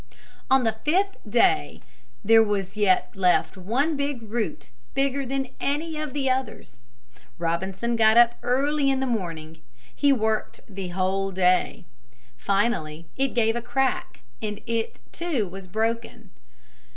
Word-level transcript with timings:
On 0.49 0.63
the 0.63 0.71
fifth 0.83 1.17
day 1.29 1.79
there 2.25 2.41
was 2.41 2.75
yet 2.75 3.11
left 3.15 3.55
one 3.55 3.95
big 3.95 4.23
root, 4.23 4.71
bigger 4.95 5.27
than 5.27 5.49
any 5.59 5.95
of 5.95 6.13
the 6.13 6.27
others. 6.27 6.79
Robinson 7.37 7.95
got 7.95 8.17
up 8.17 8.33
early 8.41 8.89
in 8.89 8.99
the 8.99 9.05
morning. 9.05 9.61
He 9.95 10.11
worked 10.11 10.61
the 10.67 10.87
whole 10.87 11.29
day. 11.29 11.85
Finally 12.35 13.05
it 13.15 13.35
gave 13.35 13.55
a 13.55 13.61
crack 13.61 14.21
and 14.41 14.59
it, 14.65 14.99
too, 15.11 15.47
was 15.47 15.67
broken. 15.67 16.31